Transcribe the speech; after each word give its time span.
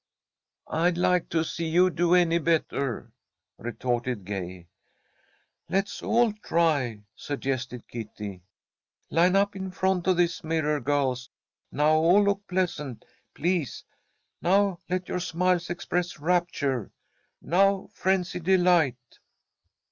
"I'd 0.71 0.97
like 0.97 1.29
to 1.29 1.43
see 1.43 1.67
you 1.67 1.91
do 1.91 2.15
any 2.15 2.39
better," 2.39 3.11
retorted 3.59 4.25
Gay. 4.25 4.65
"Let's 5.69 6.01
all 6.01 6.33
try," 6.33 7.01
suggested 7.15 7.87
Kitty. 7.87 8.41
"Line 9.11 9.35
up 9.35 9.55
in 9.55 9.69
front 9.69 10.07
of 10.07 10.17
this 10.17 10.43
mirror, 10.43 10.79
girls. 10.79 11.29
Now 11.71 11.91
all 11.91 12.23
look 12.23 12.47
pleasant, 12.47 13.05
please. 13.35 13.83
Now 14.41 14.79
let 14.89 15.07
your 15.07 15.19
smiles 15.19 15.69
express 15.69 16.19
rapture. 16.19 16.91
Now, 17.39 17.87
frenzied 17.93 18.45
delight!" 18.45 18.97